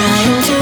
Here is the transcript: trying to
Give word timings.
trying 0.00 0.42
to 0.44 0.59